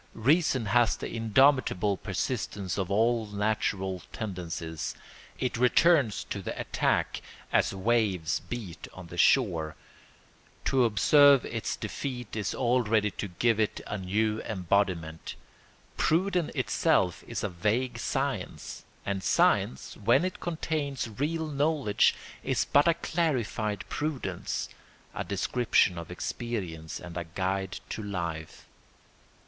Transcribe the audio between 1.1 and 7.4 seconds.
indomitable persistence of all natural tendencies; it returns to the attack